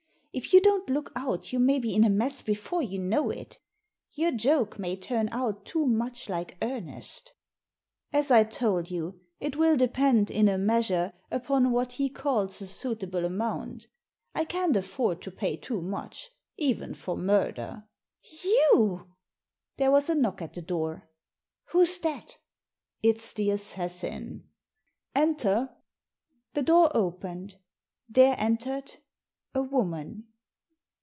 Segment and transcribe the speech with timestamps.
[0.33, 3.59] If you don't look out you may be in a mess before you know it
[4.13, 7.33] Your joke may turn out too much like earnest"
[8.13, 12.67] "As I told you, it will depend, in a measure, upon what he calls a
[12.67, 13.87] suitable amount
[14.33, 17.83] I can't afford to pay too much, even for murder.""
[18.21, 19.09] Hugh!"
[19.77, 21.09] There was a knock at the door.
[21.71, 22.37] "Who's that?""
[23.03, 24.47] It's the assassin.
[25.13, 25.71] Enter."
[26.53, 27.57] The door opened.
[28.07, 28.95] There entered—
[29.53, 30.23] a woman.